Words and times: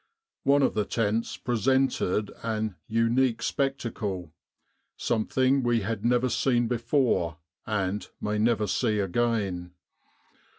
One 0.45 0.63
of 0.63 0.73
the 0.73 0.83
tents 0.85 1.37
presented 1.37 2.31
an 2.41 2.75
unique 2.87 3.43
spectacle 3.43 4.33
something 4.97 5.61
we 5.61 5.81
had 5.81 6.03
never 6.03 6.27
seen 6.27 6.67
be 6.67 6.79
fore 6.79 7.37
and 7.67 8.09
may 8.19 8.39
never 8.39 8.65
see 8.65 8.97
again. 8.97 9.73